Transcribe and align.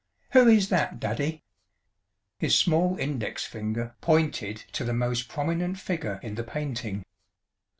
"Who 0.31 0.47
is 0.47 0.69
that, 0.69 0.99
Daddy?" 0.99 1.43
His 2.39 2.55
small 2.57 2.97
index 2.97 3.43
finger 3.45 3.93
pointed 4.01 4.63
to 4.71 4.83
the 4.83 4.95
most 4.95 5.27
prominent 5.29 5.77
figure 5.77 6.19
in 6.23 6.33
the 6.33 6.43
painting. 6.43 7.05